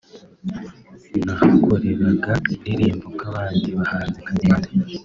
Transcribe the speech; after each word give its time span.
nahakoreraga 1.25 2.31
indirimbo 2.53 3.05
nk’abandi 3.15 3.67
bahanzi 3.77 4.17
nkagenda 4.23 4.69